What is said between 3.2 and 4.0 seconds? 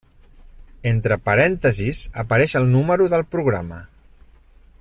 programa.